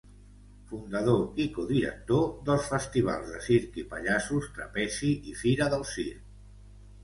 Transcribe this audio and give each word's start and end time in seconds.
Fundador 0.69 1.41
i 1.43 1.45
codirector 1.57 2.25
dels 2.49 2.71
festivals 2.73 3.29
de 3.35 3.43
circ 3.51 3.79
i 3.83 3.87
pallassos 3.95 4.51
Trapezi 4.59 5.15
i 5.35 5.39
Fira 5.45 5.73
del 5.79 5.89
Circ. 5.95 6.29